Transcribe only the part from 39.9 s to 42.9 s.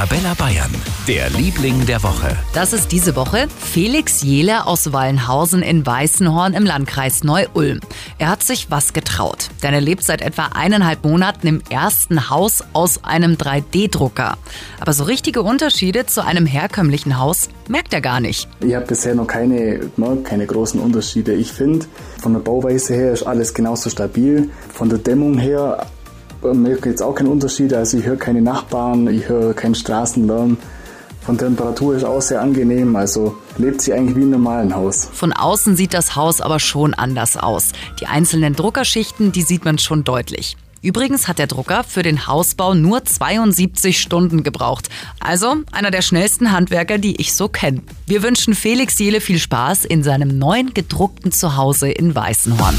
deutlich. Übrigens hat der Drucker für den Hausbau